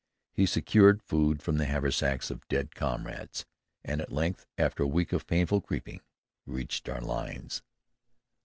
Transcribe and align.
He 0.33 0.47
secured 0.47 1.03
food 1.03 1.43
from 1.43 1.57
the 1.57 1.65
haversacks 1.67 2.31
of 2.31 2.47
dead 2.47 2.73
comrades, 2.73 3.45
and 3.85 4.01
at 4.01 4.11
length, 4.11 4.47
after 4.57 4.81
a 4.81 4.87
week 4.87 5.13
of 5.13 5.27
painful 5.27 5.61
creeping, 5.61 6.01
reached 6.47 6.89
our 6.89 7.01
lines. 7.01 7.61